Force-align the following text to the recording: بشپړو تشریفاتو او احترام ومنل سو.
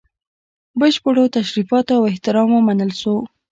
بشپړو 0.79 1.23
تشریفاتو 1.37 1.91
او 1.97 2.03
احترام 2.11 2.49
ومنل 2.53 2.91
سو. 3.01 3.15